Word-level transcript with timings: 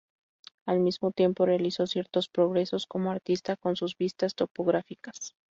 Al 0.65 0.79
mismo 0.79 1.11
tiempo, 1.11 1.45
realizó 1.45 1.85
ciertos 1.85 2.27
progresos 2.27 2.87
como 2.87 3.11
artista 3.11 3.55
con 3.55 3.75
sus 3.75 3.95
vistas 3.97 4.33
topográficas. 4.33 5.35